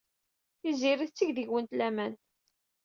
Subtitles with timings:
[0.59, 2.13] Tiziri tetteg deg-went laman.